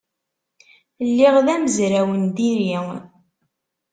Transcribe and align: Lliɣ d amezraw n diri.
Lliɣ 1.09 1.35
d 1.45 1.47
amezraw 1.55 2.07
n 2.19 2.23
diri. 2.35 2.75